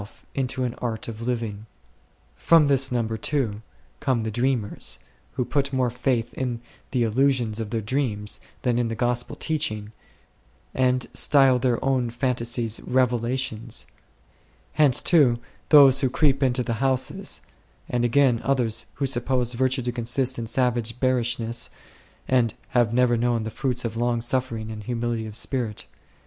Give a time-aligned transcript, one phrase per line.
[0.35, 1.57] £
[2.35, 3.61] From this number, too,
[3.99, 4.97] come the Dreamers,
[5.33, 9.35] who put more faith in the illusions of their dreams 9 than in the Gospel
[9.35, 9.91] teaching,
[10.73, 13.85] and style their own phantasies "revelations."
[14.71, 15.37] Hence, too,
[15.69, 17.41] those who" creep into the houses";
[17.87, 21.69] and again others who suppose virtue to consist in savage bearishness,
[22.27, 25.85] and have never known the fruits of long suffer ing and humility of spirit.